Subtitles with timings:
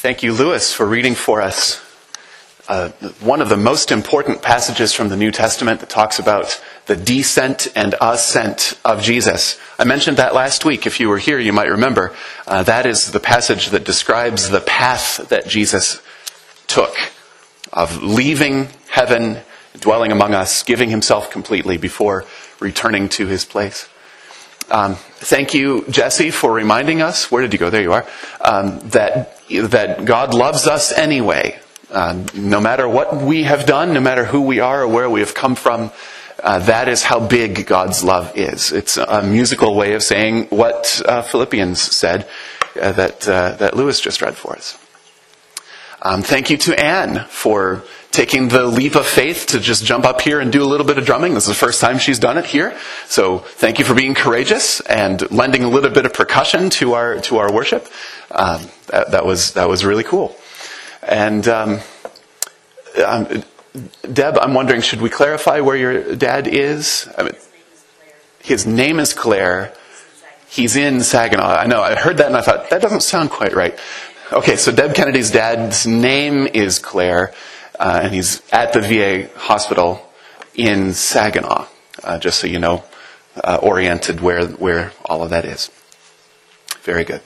[0.00, 1.78] Thank you, Lewis, for reading for us
[2.70, 2.88] uh,
[3.20, 7.68] one of the most important passages from the New Testament that talks about the descent
[7.76, 9.60] and ascent of Jesus.
[9.78, 10.86] I mentioned that last week.
[10.86, 12.16] If you were here, you might remember.
[12.46, 16.00] Uh, that is the passage that describes the path that Jesus
[16.66, 16.96] took
[17.70, 19.40] of leaving heaven,
[19.80, 22.24] dwelling among us, giving himself completely before
[22.58, 23.86] returning to his place.
[24.70, 27.30] Um, thank you, Jesse, for reminding us.
[27.30, 27.70] Where did you go?
[27.70, 28.06] There you are.
[28.40, 31.58] Um, that that God loves us anyway,
[31.90, 35.20] uh, no matter what we have done, no matter who we are or where we
[35.20, 35.90] have come from.
[36.42, 38.72] Uh, that is how big God's love is.
[38.72, 42.26] It's a musical way of saying what uh, Philippians said
[42.80, 44.78] uh, that uh, that Lewis just read for us.
[46.02, 50.20] Um, thank you to Anne for taking the leap of faith to just jump up
[50.20, 51.34] here and do a little bit of drumming.
[51.34, 52.76] This is the first time she's done it here.
[53.06, 57.20] So thank you for being courageous and lending a little bit of percussion to our,
[57.20, 57.86] to our worship.
[58.30, 60.34] Um, that, that, was, that was really cool.
[61.02, 61.80] And, um,
[63.04, 63.44] um,
[64.12, 67.08] Deb, I'm wondering, should we clarify where your dad is?
[67.16, 67.34] I mean,
[68.42, 69.72] his name is Claire.
[70.48, 71.44] He's in Saginaw.
[71.44, 73.78] I know, I heard that and I thought, that doesn't sound quite right.
[74.32, 77.34] Okay, so Deb Kennedy's dad's name is Claire
[77.80, 80.08] uh, and he's at the VA hospital
[80.54, 81.66] in Saginaw,
[82.04, 82.84] uh, just so you know,
[83.42, 85.68] uh, oriented where, where all of that is.
[86.82, 87.22] Very good.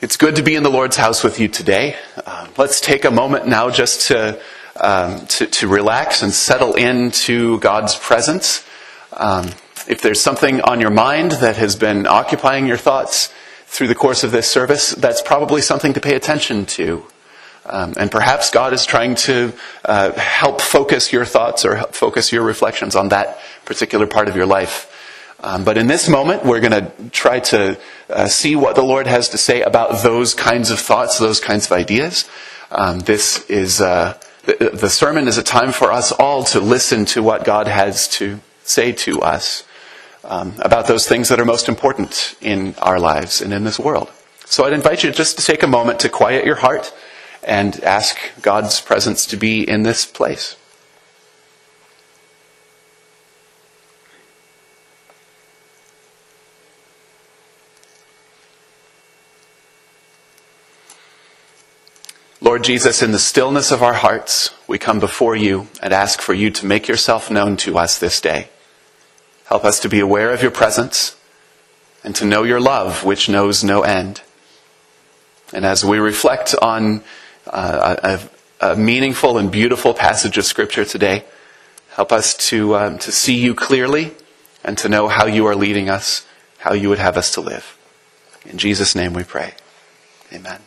[0.00, 1.96] It's good to be in the Lord's house with you today.
[2.24, 4.40] Uh, let's take a moment now just to,
[4.80, 8.64] um, to, to, relax and settle into God's presence.
[9.12, 9.48] Um,
[9.86, 13.30] if there's something on your mind that has been occupying your thoughts
[13.76, 17.04] through the course of this service, that's probably something to pay attention to.
[17.66, 19.52] Um, and perhaps God is trying to
[19.84, 24.46] uh, help focus your thoughts or focus your reflections on that particular part of your
[24.46, 24.90] life.
[25.40, 29.06] Um, but in this moment, we're going to try to uh, see what the Lord
[29.06, 32.26] has to say about those kinds of thoughts, those kinds of ideas.
[32.70, 37.04] Um, this is uh, the, the, sermon is a time for us all to listen
[37.06, 39.64] to what God has to say to us
[40.26, 44.10] um, about those things that are most important in our lives and in this world.
[44.44, 46.92] So I'd invite you just to take a moment to quiet your heart
[47.42, 50.56] and ask God's presence to be in this place.
[62.40, 66.34] Lord Jesus, in the stillness of our hearts, we come before you and ask for
[66.34, 68.48] you to make yourself known to us this day.
[69.46, 71.16] Help us to be aware of your presence
[72.04, 74.22] and to know your love, which knows no end.
[75.52, 77.02] And as we reflect on
[77.46, 78.18] uh,
[78.60, 81.24] a, a, meaningful and beautiful passage of Scripture today.
[81.90, 84.12] Help us to, um, to see you clearly
[84.64, 86.26] and to know how you are leading us,
[86.58, 87.78] how you would have us to live.
[88.44, 89.54] In Jesus' name we pray.
[90.32, 90.60] Amen.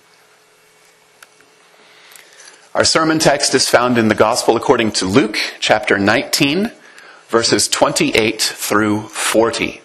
[2.73, 6.71] Our sermon text is found in the Gospel according to Luke, chapter 19,
[7.29, 9.81] verses 28 through 40.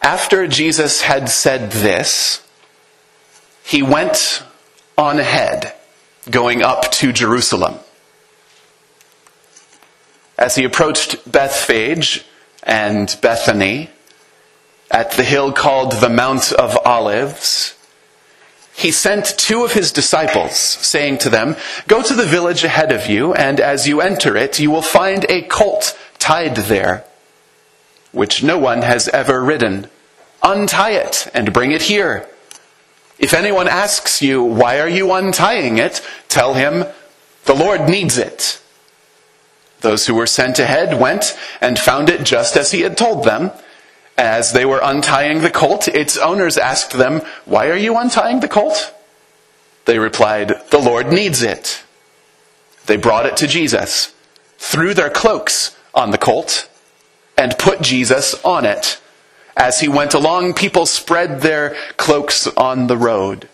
[0.00, 2.42] After Jesus had said this,
[3.64, 4.42] he went
[4.96, 5.74] on ahead,
[6.30, 7.78] going up to Jerusalem.
[10.38, 12.24] As he approached Bethphage
[12.62, 13.90] and Bethany
[14.90, 17.74] at the hill called the Mount of Olives,
[18.80, 21.54] he sent two of his disciples, saying to them,
[21.86, 25.26] Go to the village ahead of you, and as you enter it, you will find
[25.28, 27.04] a colt tied there,
[28.12, 29.88] which no one has ever ridden.
[30.42, 32.26] Untie it and bring it here.
[33.18, 36.00] If anyone asks you, why are you untying it?
[36.28, 36.86] Tell him,
[37.44, 38.62] the Lord needs it.
[39.82, 43.50] Those who were sent ahead went and found it just as he had told them.
[44.16, 48.48] As they were untying the colt, its owners asked them, Why are you untying the
[48.48, 48.94] colt?
[49.86, 51.82] They replied, The Lord needs it.
[52.86, 54.14] They brought it to Jesus,
[54.58, 56.68] threw their cloaks on the colt,
[57.36, 59.00] and put Jesus on it.
[59.56, 63.48] As he went along, people spread their cloaks on the road.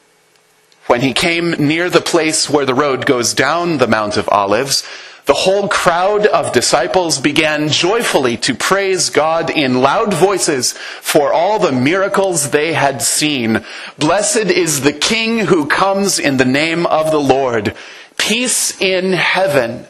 [0.87, 4.85] When he came near the place where the road goes down the Mount of Olives,
[5.27, 11.59] the whole crowd of disciples began joyfully to praise God in loud voices for all
[11.59, 13.65] the miracles they had seen.
[13.99, 17.75] Blessed is the King who comes in the name of the Lord.
[18.17, 19.87] Peace in heaven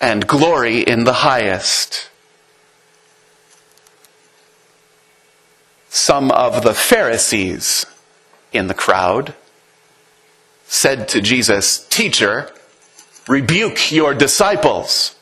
[0.00, 2.08] and glory in the highest.
[5.92, 7.84] some of the Pharisees
[8.50, 9.34] in the crowd
[10.66, 12.50] said to Jesus, Teacher,
[13.28, 15.14] rebuke your disciples.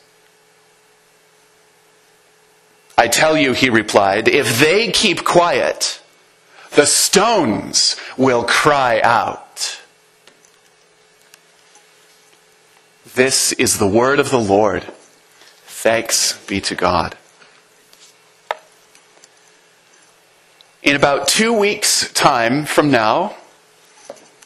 [2.97, 6.01] I tell you, he replied, if they keep quiet,
[6.71, 9.81] The stones will cry out.
[13.13, 14.83] This is the word of the Lord.
[15.65, 17.17] Thanks be to God.
[20.81, 23.35] In about two weeks' time from now,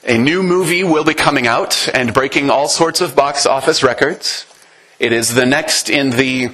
[0.05, 4.45] a new movie will be coming out and breaking all sorts of box office records.
[4.99, 6.49] It is the next in the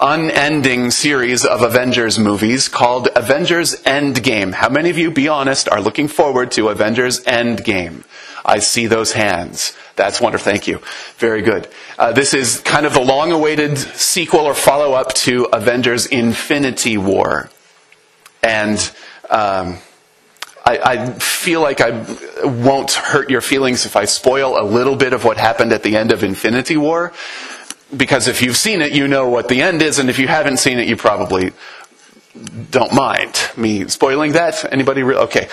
[0.00, 4.54] unending series of Avengers movies called Avengers Endgame.
[4.54, 8.04] How many of you, be honest, are looking forward to Avengers Endgame?
[8.42, 9.76] I see those hands.
[9.96, 10.50] That's wonderful.
[10.50, 10.80] Thank you.
[11.18, 11.68] Very good.
[11.98, 16.96] Uh, this is kind of the long awaited sequel or follow up to Avengers Infinity
[16.96, 17.50] War.
[18.42, 18.78] And
[19.30, 19.78] um,
[20.64, 21.90] I, I, feel like I
[22.42, 25.96] won't hurt your feelings if I spoil a little bit of what happened at the
[25.96, 27.12] end of Infinity War.
[27.94, 30.56] Because if you've seen it, you know what the end is, and if you haven't
[30.56, 31.52] seen it, you probably
[32.70, 34.72] don't mind me spoiling that.
[34.72, 35.02] Anybody?
[35.02, 35.48] Re- okay.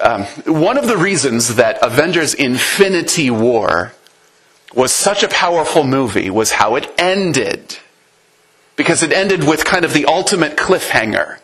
[0.00, 3.92] Um, one of the reasons that Avengers Infinity War
[4.74, 7.78] was such a powerful movie was how it ended.
[8.76, 11.38] Because it ended with kind of the ultimate cliffhanger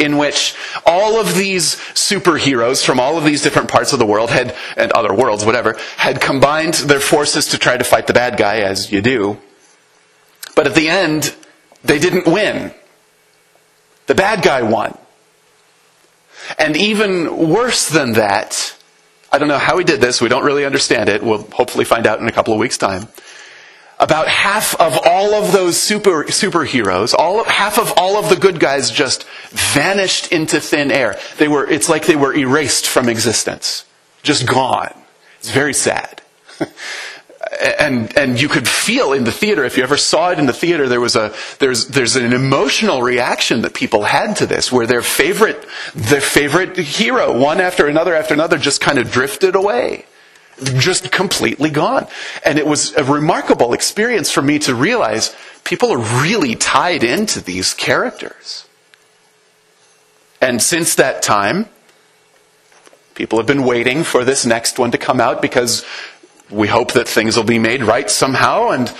[0.00, 0.54] in which
[0.86, 4.90] all of these superheroes from all of these different parts of the world had, and
[4.92, 8.90] other worlds, whatever, had combined their forces to try to fight the bad guy, as
[8.90, 9.38] you do.
[10.56, 11.34] But at the end,
[11.84, 12.72] they didn't win.
[14.06, 14.96] The bad guy won.
[16.58, 18.76] And even worse than that,
[19.30, 22.06] I don't know how he did this, we don't really understand it, we'll hopefully find
[22.06, 23.06] out in a couple of weeks' time
[24.00, 28.58] about half of all of those super, superheroes, all, half of all of the good
[28.58, 31.18] guys just vanished into thin air.
[31.36, 33.84] They were, it's like they were erased from existence.
[34.22, 34.94] Just gone.
[35.38, 36.22] It's very sad.
[37.78, 40.52] and, and you could feel in the theater, if you ever saw it in the
[40.54, 44.86] theater, there was a, there's, there's an emotional reaction that people had to this, where
[44.86, 50.06] their favorite, their favorite hero, one after another after another, just kind of drifted away
[50.64, 52.06] just completely gone.
[52.44, 55.34] And it was a remarkable experience for me to realize
[55.64, 58.66] people are really tied into these characters.
[60.40, 61.68] And since that time,
[63.14, 65.84] people have been waiting for this next one to come out because
[66.50, 68.92] we hope that things will be made right somehow and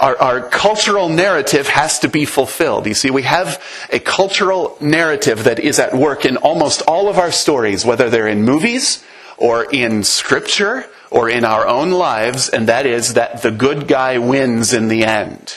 [0.00, 2.86] our, our, cultural narrative has to be fulfilled.
[2.86, 7.16] You see, we have a cultural narrative that is at work in almost all of
[7.16, 9.04] our stories, whether they're in movies
[9.38, 14.18] or in scripture or in our own lives, and that is that the good guy
[14.18, 15.56] wins in the end.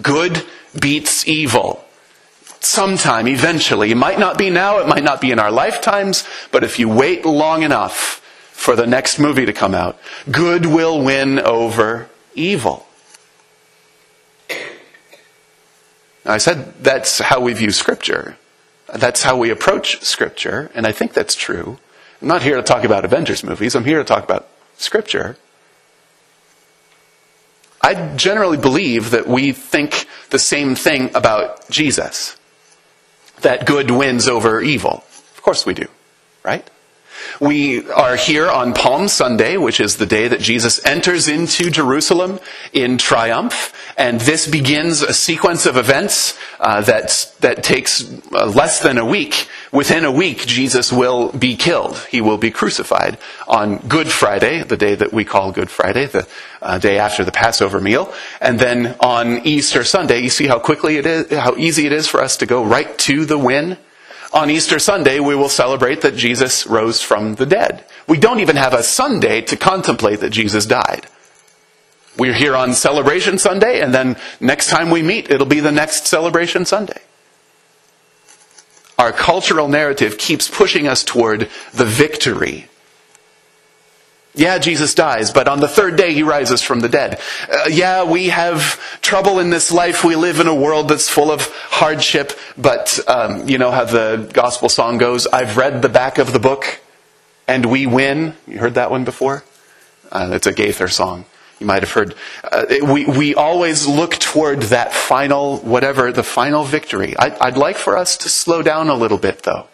[0.00, 0.46] Good
[0.78, 1.84] beats evil.
[2.60, 3.90] Sometime, eventually.
[3.90, 6.88] It might not be now, it might not be in our lifetimes, but if you
[6.88, 8.20] wait long enough
[8.52, 9.98] for the next movie to come out,
[10.30, 12.86] good will win over evil.
[16.24, 18.36] I said that's how we view Scripture.
[18.94, 21.78] That's how we approach Scripture, and I think that's true.
[22.22, 23.74] I'm not here to talk about Avengers movies.
[23.74, 24.46] I'm here to talk about
[24.76, 25.36] Scripture.
[27.80, 32.36] I generally believe that we think the same thing about Jesus
[33.40, 35.02] that good wins over evil.
[35.34, 35.88] Of course we do,
[36.44, 36.68] right?
[37.40, 42.38] We are here on Palm Sunday, which is the day that Jesus enters into Jerusalem
[42.72, 43.72] in triumph.
[43.96, 49.04] And this begins a sequence of events uh, that, that takes uh, less than a
[49.04, 49.48] week.
[49.72, 51.98] Within a week, Jesus will be killed.
[52.10, 56.28] He will be crucified on Good Friday, the day that we call Good Friday, the
[56.60, 58.12] uh, day after the Passover meal.
[58.40, 62.06] And then on Easter Sunday, you see how quickly it is, how easy it is
[62.06, 63.78] for us to go right to the win
[64.32, 67.84] on Easter Sunday, we will celebrate that Jesus rose from the dead.
[68.08, 71.06] We don't even have a Sunday to contemplate that Jesus died.
[72.16, 76.06] We're here on Celebration Sunday, and then next time we meet, it'll be the next
[76.06, 77.00] Celebration Sunday.
[78.98, 82.68] Our cultural narrative keeps pushing us toward the victory
[84.34, 87.20] yeah, Jesus dies, but on the third day he rises from the dead.
[87.50, 90.04] Uh, yeah, we have trouble in this life.
[90.04, 94.30] We live in a world that's full of hardship, but um, you know how the
[94.32, 96.80] gospel song goes I've read the back of the book
[97.46, 98.34] and we win.
[98.46, 99.44] You heard that one before?
[100.10, 101.26] Uh, it's a Gaither song.
[101.60, 102.14] You might have heard.
[102.42, 107.14] Uh, we, we always look toward that final, whatever, the final victory.
[107.18, 109.68] I, I'd like for us to slow down a little bit, though.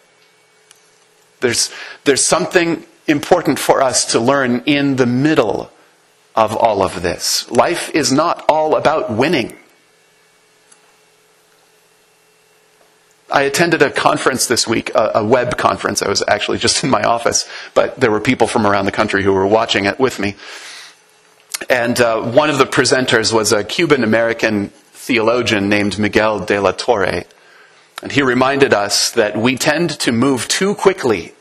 [1.40, 1.72] There's,
[2.04, 5.70] there's something important for us to learn in the middle
[6.36, 7.50] of all of this.
[7.50, 9.56] Life is not all about winning.
[13.30, 16.00] I attended a conference this week, a, web conference.
[16.00, 19.22] I was actually just in my office, but there were people from around the country
[19.22, 20.36] who were watching it with me.
[21.68, 26.72] And uh, one of the presenters was a Cuban American theologian named Miguel de la
[26.72, 27.24] Torre.
[28.02, 31.34] And he reminded us that we tend to move too quickly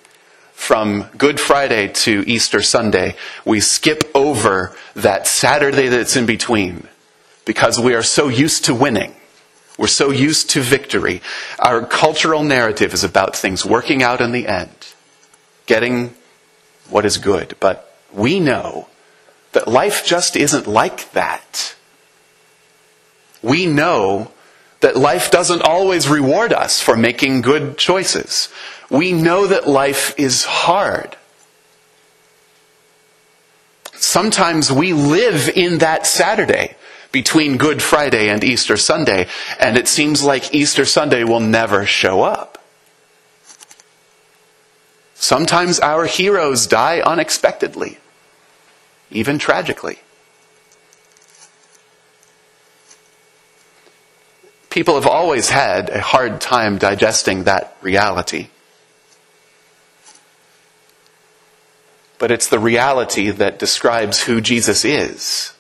[0.57, 3.15] from Good Friday to Easter Sunday.
[3.45, 6.87] We skip over that Saturday that's in between
[7.45, 9.15] because we are so used to winning.
[9.77, 11.21] We're so used to victory.
[11.59, 14.93] Our cultural narrative is about things working out in the end,
[15.67, 16.15] getting
[16.89, 17.55] what is good.
[17.59, 18.87] But we know
[19.51, 21.75] that life just isn't like that.
[23.43, 24.31] We know
[24.87, 28.47] that life doesn't always reward us for making good choices.
[28.89, 31.17] We know that life is hard.
[33.91, 36.77] Sometimes we live in that Saturday
[37.11, 39.27] between Good Friday and Easter Sunday,
[39.59, 42.63] and it seems like Easter Sunday will never show up.
[45.15, 47.97] Sometimes our heroes die unexpectedly,
[49.11, 49.99] even tragically.
[54.77, 58.49] People have always had a hard time digesting that reality.
[62.19, 65.51] But it's the reality that describes who Jesus is.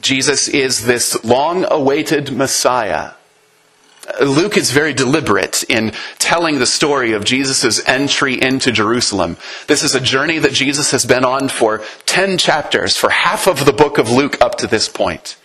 [0.00, 3.10] Jesus is this long awaited Messiah.
[4.18, 9.36] Luke is very deliberate in telling the story of Jesus' entry into Jerusalem.
[9.66, 13.66] This is a journey that Jesus has been on for 10 chapters, for half of
[13.66, 15.36] the book of Luke up to this point.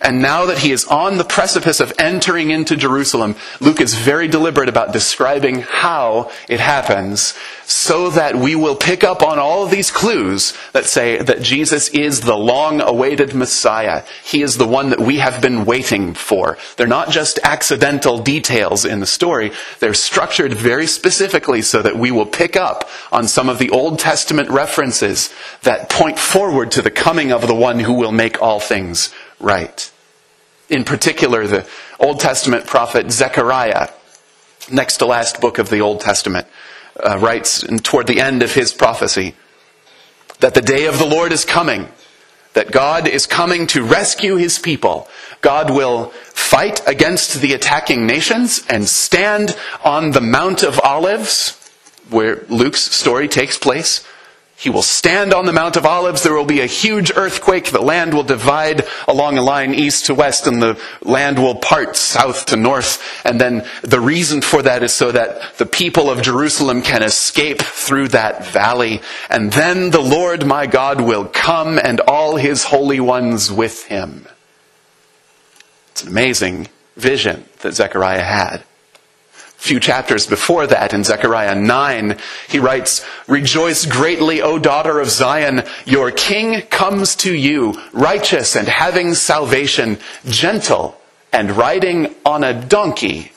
[0.00, 4.28] And now that he is on the precipice of entering into Jerusalem, Luke is very
[4.28, 7.34] deliberate about describing how it happens
[7.64, 11.88] so that we will pick up on all of these clues that say that Jesus
[11.88, 14.04] is the long awaited Messiah.
[14.24, 16.58] He is the one that we have been waiting for.
[16.76, 19.50] They're not just accidental details in the story.
[19.80, 23.98] They're structured very specifically so that we will pick up on some of the Old
[23.98, 28.60] Testament references that point forward to the coming of the one who will make all
[28.60, 29.90] things right.
[30.68, 31.66] In particular, the
[32.00, 33.88] Old Testament prophet Zechariah,
[34.70, 36.46] next to last book of the Old Testament,
[36.98, 39.34] uh, writes toward the end of his prophecy
[40.40, 41.88] that the day of the Lord is coming,
[42.54, 45.08] that God is coming to rescue his people.
[45.40, 51.70] God will fight against the attacking nations and stand on the Mount of Olives,
[52.10, 54.06] where Luke's story takes place,
[54.58, 56.22] he will stand on the Mount of Olives.
[56.22, 57.70] There will be a huge earthquake.
[57.70, 61.94] The land will divide along a line east to west and the land will part
[61.94, 63.02] south to north.
[63.22, 67.60] And then the reason for that is so that the people of Jerusalem can escape
[67.60, 69.02] through that valley.
[69.28, 74.26] And then the Lord my God will come and all his holy ones with him.
[75.90, 78.64] It's an amazing vision that Zechariah had
[79.56, 85.64] few chapters before that, in Zechariah 9, he writes, Rejoice greatly, O daughter of Zion.
[85.84, 91.00] Your king comes to you, righteous and having salvation, gentle
[91.32, 93.32] and riding on a donkey,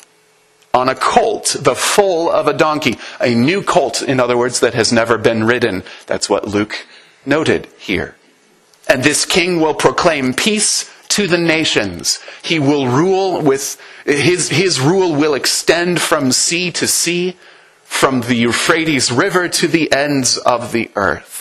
[0.74, 2.98] on a colt, the foal of a donkey.
[3.20, 5.84] A new colt, in other words, that has never been ridden.
[6.06, 6.86] That's what Luke
[7.26, 8.16] noted here.
[8.88, 12.22] And this king will proclaim peace to the nations.
[12.42, 17.36] He will rule with, his, his rule will extend from sea to sea,
[17.84, 21.39] from the Euphrates River to the ends of the earth.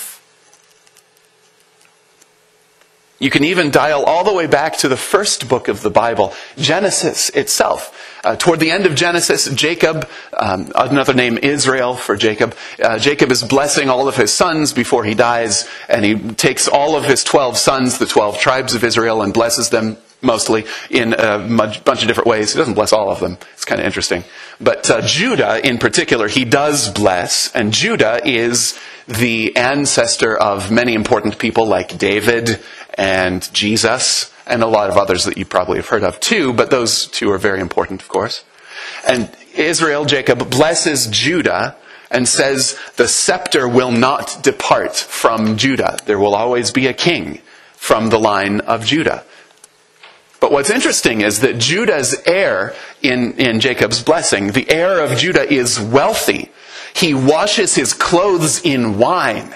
[3.19, 6.33] You can even dial all the way back to the first book of the Bible,
[6.57, 7.95] Genesis itself.
[8.23, 13.33] Uh, toward the end of Genesis, Jacob, um, another name Israel for Jacob, uh, Jacob
[13.33, 17.25] is blessing all of his sons before he dies, and he takes all of his
[17.25, 21.39] 12 sons, the 12 tribes of Israel, and blesses them mostly in a
[21.85, 22.53] bunch of different ways.
[22.53, 23.39] He doesn't bless all of them.
[23.55, 24.25] It's kind of interesting.
[24.61, 30.95] But uh, Judah, in particular, he does bless, and Judah is the ancestor of many
[30.95, 32.61] important people like David
[32.99, 36.71] and Jesus, and a lot of others that you probably have heard of too, but
[36.71, 38.45] those two are very important, of course.
[39.09, 41.77] And Israel, Jacob, blesses Judah
[42.11, 45.99] and says, The scepter will not depart from Judah.
[46.07, 47.41] There will always be a king
[47.73, 49.25] from the line of Judah.
[50.41, 55.53] But what's interesting is that Judah's heir in, in Jacob's blessing, the heir of Judah
[55.53, 56.51] is wealthy.
[56.95, 59.55] He washes his clothes in wine.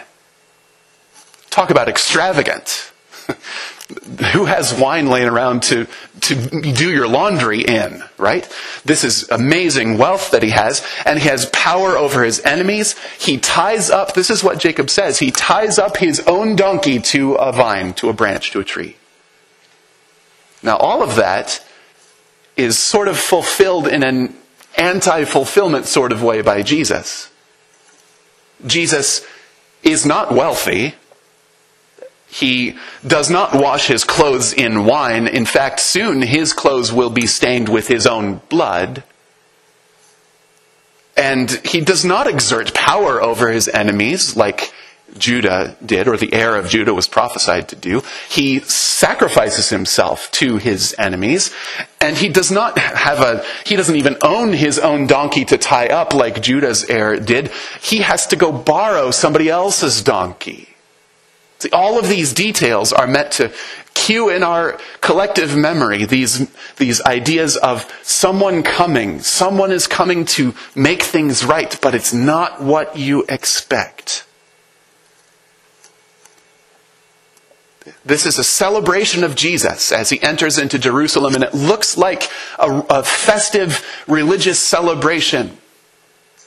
[1.51, 2.92] Talk about extravagant.
[4.33, 5.87] Who has wine laying around to,
[6.23, 6.35] to
[6.73, 8.51] do your laundry in, right?
[8.85, 12.97] This is amazing wealth that he has, and he has power over his enemies.
[13.19, 17.35] He ties up, this is what Jacob says, he ties up his own donkey to
[17.35, 18.97] a vine, to a branch, to a tree.
[20.63, 21.65] Now, all of that
[22.57, 24.37] is sort of fulfilled in an
[24.77, 27.31] anti fulfillment sort of way by Jesus.
[28.67, 29.27] Jesus
[29.83, 30.95] is not wealthy.
[32.33, 35.29] He does not wash his clothes in wine.
[35.29, 39.05] In fact, soon his clothes will be stained with his own blood.
[41.15, 44.73] And he does not exert power over his enemies like
[45.19, 48.03] Judah did, or the heir of Judah was prophesied to do.
[48.31, 51.55] He sacrifices himself to his enemies,
[52.01, 55.89] and he does not have a, he doesn't even own his own donkey to tie
[55.89, 57.51] up like Judah's heir did.
[57.83, 60.72] He has to go borrow somebody else's donkey.
[61.63, 63.53] See, all of these details are meant to
[63.95, 69.21] cue in our collective memory these, these ideas of someone coming.
[69.21, 74.27] Someone is coming to make things right, but it's not what you expect.
[78.05, 82.29] This is a celebration of Jesus as he enters into Jerusalem, and it looks like
[82.59, 85.59] a, a, festive religious celebration.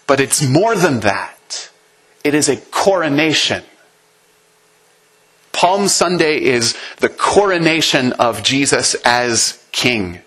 [0.07, 1.69] But it's more than that.
[2.25, 3.63] It is a coronation.
[5.65, 10.19] Palm Sunday is the coronation of Jesus as King.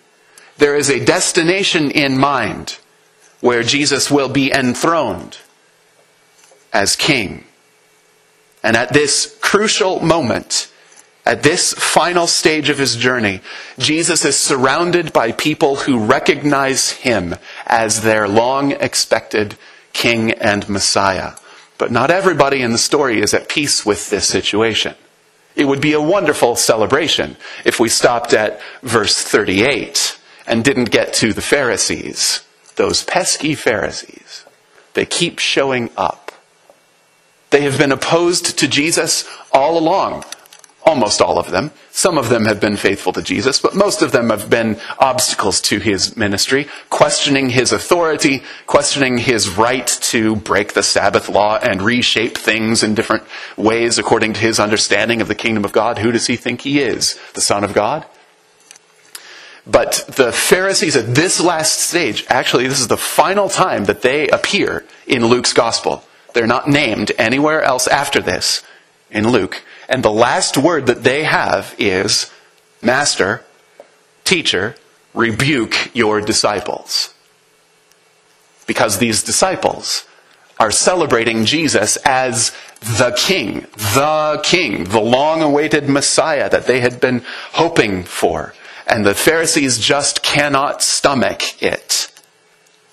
[0.56, 2.80] There is a destination in mind
[3.38, 5.38] where Jesus will be enthroned
[6.72, 7.44] as King.
[8.64, 10.72] And at this crucial moment,
[11.24, 13.40] at this final stage of his journey,
[13.78, 19.56] Jesus is surrounded by people who recognize him as their long expected
[19.92, 21.34] King and Messiah.
[21.78, 24.96] But not everybody in the story is at peace with this situation.
[25.58, 31.12] It would be a wonderful celebration if we stopped at verse 38 and didn't get
[31.14, 32.44] to the Pharisees.
[32.76, 34.44] Those pesky Pharisees.
[34.94, 36.30] They keep showing up.
[37.50, 40.24] They have been opposed to Jesus all along
[40.88, 41.70] almost all of them.
[41.90, 45.60] Some of them have been faithful to Jesus, but most of them have been obstacles
[45.62, 51.82] to his ministry, questioning his authority, questioning his right to break the Sabbath law and
[51.82, 53.24] reshape things in different
[53.58, 55.98] ways according to his understanding of the kingdom of God.
[55.98, 57.20] Who does he think he is?
[57.34, 58.06] The Son of God?
[59.66, 64.28] But the Pharisees at this last stage, actually, this is the final time that they
[64.28, 66.02] appear in Luke's gospel.
[66.32, 68.62] They're not named anywhere else after this
[69.10, 69.62] in Luke.
[69.88, 72.30] And the last word that they have is,
[72.82, 73.42] Master,
[74.24, 74.76] teacher,
[75.14, 77.14] rebuke your disciples.
[78.66, 80.06] Because these disciples
[80.60, 87.00] are celebrating Jesus as the King, the King, the long awaited Messiah that they had
[87.00, 87.22] been
[87.52, 88.54] hoping for.
[88.86, 92.12] And the Pharisees just cannot stomach it.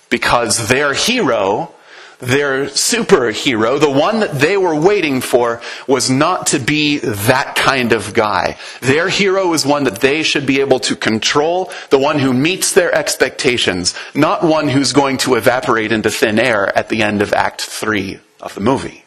[0.08, 1.74] Because their hero
[2.18, 7.92] their superhero, the one that they were waiting for, was not to be that kind
[7.92, 8.56] of guy.
[8.80, 12.72] Their hero is one that they should be able to control, the one who meets
[12.72, 17.32] their expectations, not one who's going to evaporate into thin air at the end of
[17.32, 19.04] Act 3 of the movie.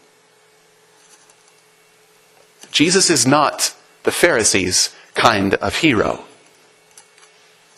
[2.72, 6.26] Jesus is not the Pharisees' kind of hero.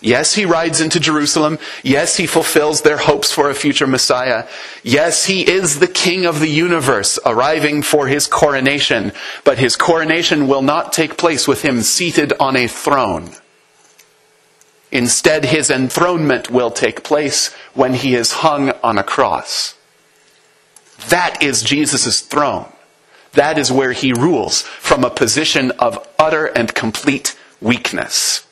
[0.01, 1.59] Yes, he rides into Jerusalem.
[1.83, 4.47] Yes, he fulfills their hopes for a future Messiah.
[4.83, 9.11] Yes, he is the King of the universe, arriving for his coronation.
[9.43, 13.29] But his coronation will not take place with him seated on a throne.
[14.91, 19.75] Instead, his enthronement will take place when he is hung on a cross.
[21.09, 22.71] That is Jesus' throne.
[23.33, 28.45] That is where he rules from a position of utter and complete weakness.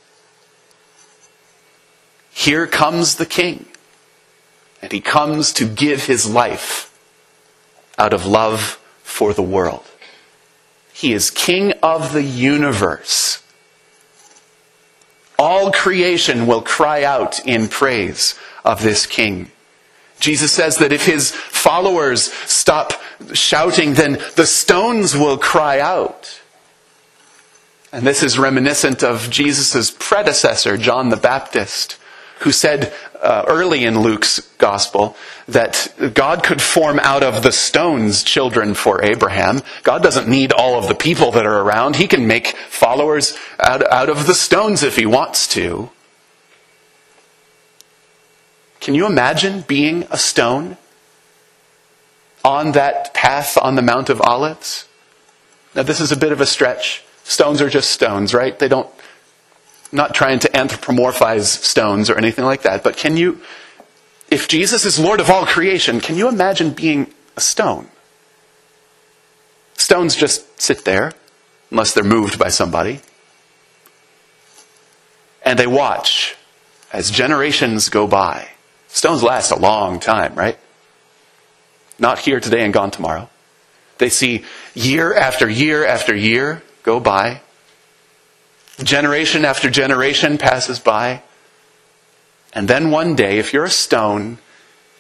[2.39, 3.65] Here comes the king.
[4.82, 6.97] And he comes to give his life
[7.97, 9.84] out of love for the world.
[10.93, 13.43] He is king of the universe.
[15.38, 19.52] All creation will cry out in praise of this king.
[20.21, 22.93] Jesus says that if his followers stop
[23.34, 26.39] shouting, then the stones will cry out.
[27.91, 31.97] And this is reminiscent of Jesus' predecessor, John the Baptist,
[32.39, 35.15] who said uh, early in Luke's gospel
[35.47, 39.62] that God could form out of the stones children for Abraham.
[39.84, 41.97] God doesn't need all of the people that are around.
[41.97, 45.89] He can make followers out, out of the stones if he wants to.
[48.80, 50.78] Can you imagine being a stone
[52.45, 54.88] on that path on the Mount of Olives?
[55.75, 57.04] Now, this is a bit of a stretch.
[57.23, 58.58] Stones are just stones, right?
[58.58, 58.89] They don't
[59.91, 63.39] not trying to anthropomorphize stones or anything like that, but can you,
[64.30, 67.88] if Jesus is Lord of all creation, can you imagine being a stone?
[69.78, 71.13] Stones just sit there,
[71.71, 73.02] unless they're moved by somebody.
[75.43, 76.36] And they watch
[76.91, 78.49] as generations go by.
[78.88, 80.58] Stones last a long time, right?
[81.97, 83.30] Not here today and gone tomorrow.
[83.97, 87.41] They see year after year after year go by.
[88.83, 91.21] Generation after generation passes by.
[92.53, 94.39] And then one day, if you're a stone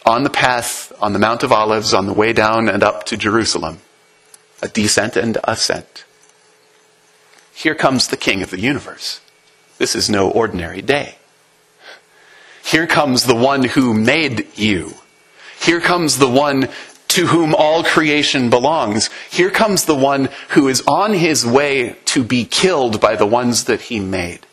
[0.05, 3.17] on the path on the Mount of Olives on the way down and up to
[3.17, 3.79] Jerusalem,
[4.61, 6.03] a descent and ascent,
[7.53, 9.21] here comes the King of the universe.
[9.77, 11.15] This is no ordinary day.
[12.63, 14.93] Here comes the one who made you.
[15.59, 16.69] Here comes the one
[17.09, 19.09] to whom all creation belongs.
[19.29, 23.65] Here comes the one who is on his way to be killed by the ones
[23.65, 24.45] that he made.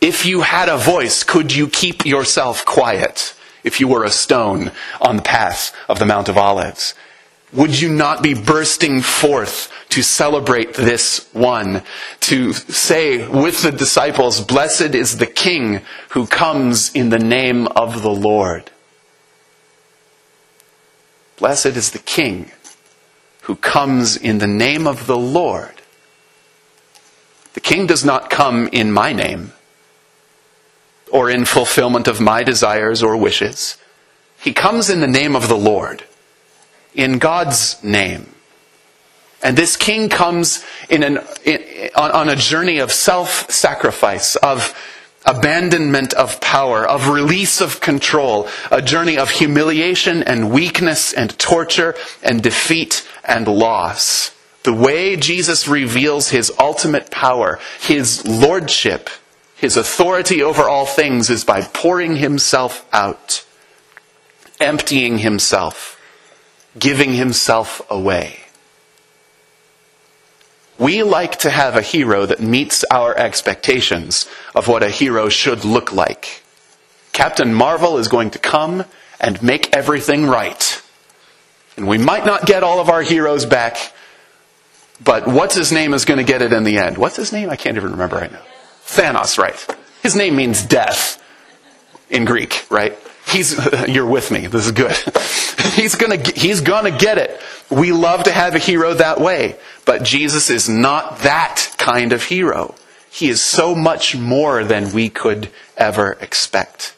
[0.00, 4.72] If you had a voice, could you keep yourself quiet if you were a stone
[5.00, 6.94] on the path of the Mount of Olives?
[7.52, 11.82] Would you not be bursting forth to celebrate this one,
[12.20, 18.02] to say with the disciples, Blessed is the King who comes in the name of
[18.02, 18.70] the Lord?
[21.36, 22.50] Blessed is the King
[23.42, 25.82] who comes in the name of the Lord.
[27.54, 29.52] The King does not come in my name
[31.12, 33.78] or in fulfillment of my desires or wishes.
[34.40, 36.04] He comes in the name of the Lord,
[36.94, 38.34] in God's name.
[39.42, 44.74] And this king comes in an, in, on, on a journey of self sacrifice, of
[45.24, 51.94] abandonment of power, of release of control, a journey of humiliation and weakness and torture
[52.22, 54.32] and defeat and loss.
[54.64, 59.10] The way Jesus reveals his ultimate power, his lordship,
[59.56, 63.44] his authority over all things is by pouring himself out,
[64.60, 66.00] emptying himself,
[66.78, 68.43] giving himself away.
[70.78, 75.64] We like to have a hero that meets our expectations of what a hero should
[75.64, 76.42] look like.
[77.12, 78.84] Captain Marvel is going to come
[79.20, 80.82] and make everything right.
[81.76, 83.76] And we might not get all of our heroes back,
[85.02, 86.98] but what's his name is going to get it in the end.
[86.98, 87.50] What's his name?
[87.50, 88.42] I can't even remember right now.
[88.86, 89.76] Thanos, right.
[90.02, 91.22] His name means death
[92.10, 92.98] in Greek, right?
[93.28, 93.58] He's,
[93.88, 94.46] you're with me.
[94.48, 94.96] This is good.
[95.74, 97.40] he's gonna, he's gonna get it.
[97.70, 99.56] We love to have a hero that way.
[99.84, 102.74] But Jesus is not that kind of hero.
[103.10, 106.94] He is so much more than we could ever expect.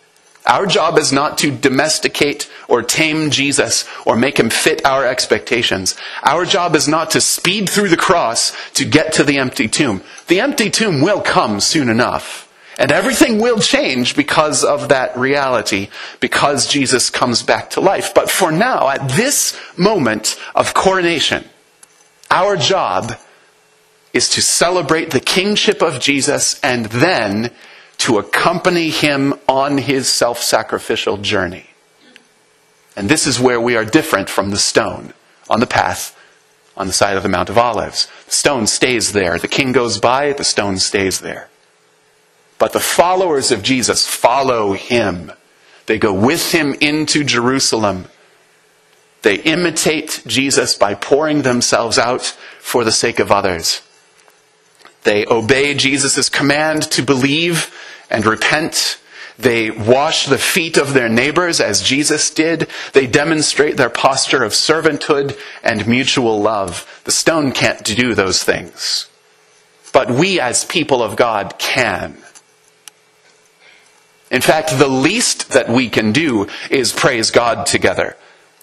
[0.47, 5.97] Our job is not to domesticate or tame Jesus or make him fit our expectations.
[6.23, 10.03] Our job is not to speed through the cross to get to the empty tomb.
[10.29, 12.46] The empty tomb will come soon enough.
[12.79, 15.89] And everything will change because of that reality,
[16.21, 18.13] because Jesus comes back to life.
[18.15, 21.45] But for now, at this moment of coronation,
[22.31, 23.13] our job
[24.13, 27.51] is to celebrate the kingship of Jesus and then
[27.99, 31.67] to accompany him on his self sacrificial journey.
[32.95, 35.15] And this is where we are different from the stone
[35.49, 36.15] on the path
[36.77, 38.09] on the side of the Mount of Olives.
[38.27, 39.39] The stone stays there.
[39.39, 41.49] The king goes by, the stone stays there.
[42.59, 45.33] But the followers of Jesus follow him.
[45.87, 48.07] They go with him into Jerusalem.
[49.23, 52.23] They imitate Jesus by pouring themselves out
[52.61, 53.83] for the sake of others.
[55.03, 57.73] They obey Jesus' command to believe
[58.11, 59.01] and repent.
[59.39, 62.69] They wash the feet of their neighbors as Jesus did.
[62.93, 67.03] They demonstrate their posture of servanthood and mutual love.
[67.05, 69.09] The stone can't do those things.
[69.93, 72.19] But we as people of God can.
[74.31, 78.17] In fact, the least that we can do is praise God together.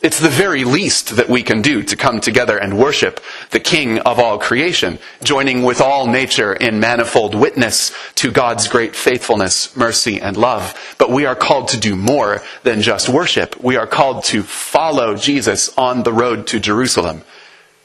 [0.04, 3.21] It's the very least that we can do to come together and worship
[3.52, 8.97] the King of all creation, joining with all nature in manifold witness to God's great
[8.97, 10.78] faithfulness, mercy, and love.
[10.97, 13.63] But we are called to do more than just worship.
[13.63, 17.23] We are called to follow Jesus on the road to Jerusalem.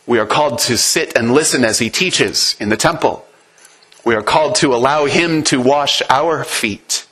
[0.04, 3.24] We are called to sit and listen as he teaches in the temple.
[4.04, 7.06] We are called to allow him to wash our feet.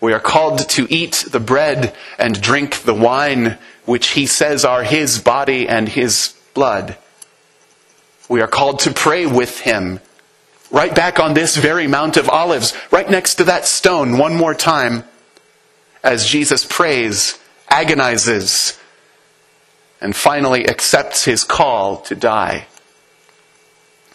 [0.00, 4.82] We are called to eat the bread and drink the wine which he says are
[4.82, 6.96] his body and his blood.
[8.28, 10.00] We are called to pray with him
[10.70, 14.54] right back on this very Mount of Olives, right next to that stone, one more
[14.54, 15.04] time,
[16.02, 18.78] as Jesus prays, agonizes,
[20.00, 22.66] and finally accepts his call to die,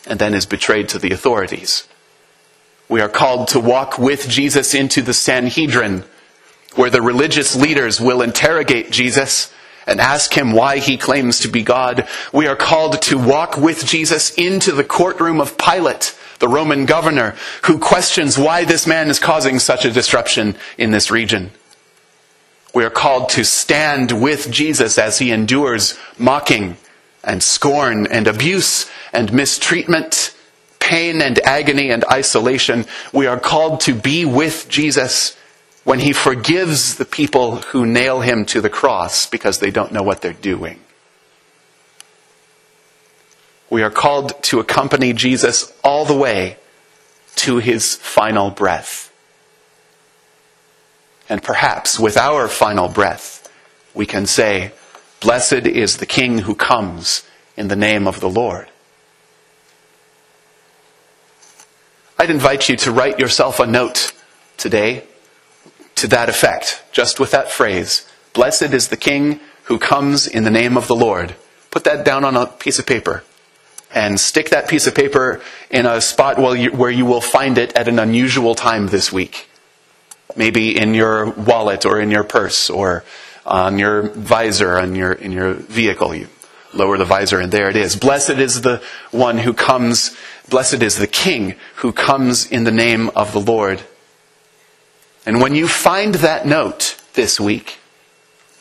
[0.08, 1.88] and then is betrayed to the authorities.
[2.88, 6.04] We are called to walk with Jesus into the Sanhedrin,
[6.76, 9.52] where the religious leaders will interrogate Jesus
[9.88, 12.08] and ask him why he claims to be God.
[12.34, 17.36] We are called to walk with Jesus into the courtroom of Pilate, the Roman governor,
[17.64, 21.52] who questions why this man is causing such a disruption in this region.
[22.74, 26.78] We are called to stand with Jesus as he endures mocking
[27.24, 30.35] and scorn and abuse and mistreatment,
[30.86, 35.36] pain and agony and isolation, we are called to be with Jesus
[35.84, 40.04] when he forgives the people who nail him to the cross because they don't know
[40.04, 40.80] what they're doing.
[43.68, 46.58] We are called to accompany Jesus all the way
[47.38, 49.12] to his final breath.
[51.28, 53.52] And perhaps with our final breath,
[53.96, 54.72] we can say,
[55.20, 57.24] Blessed is the King who comes
[57.58, 58.70] in the name of the Lord.
[62.26, 64.12] I'd invite you to write yourself a note
[64.58, 65.04] today
[65.94, 70.50] to that effect, just with that phrase Blessed is the King who comes in the
[70.50, 71.36] name of the Lord.
[71.70, 73.24] Put that down on a piece of paper
[73.94, 77.88] and stick that piece of paper in a spot where you will find it at
[77.88, 79.48] an unusual time this week.
[80.36, 83.04] Maybe in your wallet or in your purse or
[83.46, 86.16] on your visor on your, in your vehicle.
[86.16, 86.28] You
[86.76, 87.96] lower the visor and there it is.
[87.96, 90.16] Blessed is the one who comes,
[90.50, 93.82] blessed is the King who comes in the name of the Lord.
[95.26, 97.80] And when you find that note this week,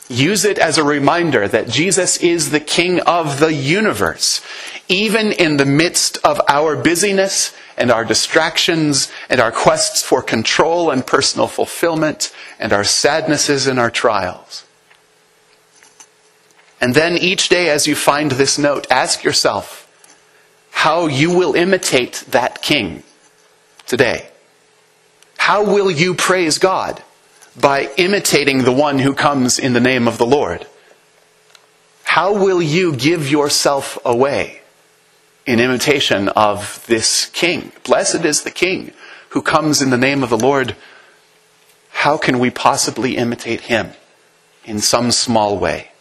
[0.07, 4.41] use it as a reminder that Jesus is the King of the universe
[4.87, 10.91] even in the midst of our busyness and our distractions and our quests for control
[10.91, 14.63] and personal fulfillment and our sadnesses and our trials.
[16.79, 19.84] And then each day as you find this note, ask yourself
[20.75, 23.03] how you will imitate that king
[23.87, 24.27] today.
[25.37, 27.01] How will you praise God?
[27.59, 30.67] By imitating the one who comes in the name of the Lord.
[32.03, 34.61] How will you give yourself away?
[35.45, 37.71] in imitation of this king.
[37.83, 38.91] Blessed is the king
[39.29, 40.75] who comes in the name of the Lord.
[41.91, 43.91] How can we possibly imitate him
[44.63, 45.91] in some small way?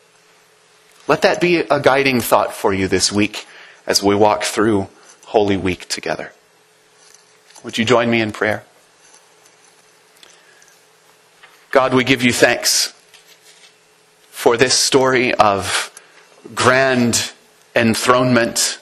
[1.07, 3.47] Let that be a guiding thought for you this week
[3.87, 4.89] as we walk through
[5.27, 6.33] Holy Week together.
[7.63, 8.65] Would you join me in prayer?
[11.71, 12.95] God, we give you thanks
[14.31, 15.91] for this story of
[16.55, 17.33] grand
[17.75, 18.79] enthronement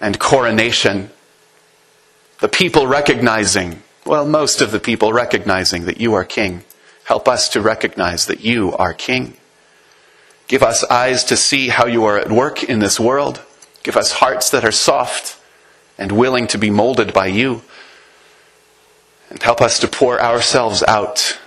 [0.00, 1.10] and coronation.
[2.40, 6.64] The people recognizing, well, most of the people recognizing that you are king.
[7.04, 9.36] Help us to recognize that you are king.
[10.46, 13.42] Give us eyes to see how you are at work in this world.
[13.84, 15.40] Give us hearts that are soft
[15.96, 17.62] and willing to be molded by you.
[19.30, 21.38] And help us to pour ourselves out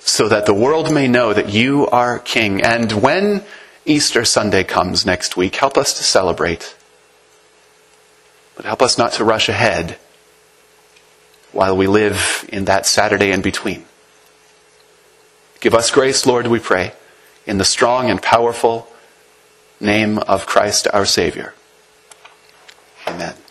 [0.00, 2.60] so that the world may know that you are king.
[2.62, 3.44] And when
[3.84, 6.74] Easter Sunday comes next week, help us to celebrate
[8.56, 9.98] but help us not to rush ahead
[11.52, 13.84] while we live in that Saturday in between.
[15.60, 16.92] Give us grace, Lord, we pray,
[17.46, 18.88] in the strong and powerful
[19.78, 21.54] name of Christ our Savior.
[23.06, 23.45] Amen.